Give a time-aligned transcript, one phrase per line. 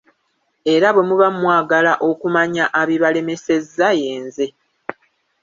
[0.73, 4.47] Era bwe muba mwagala okumanya abibalemesezza ye nze!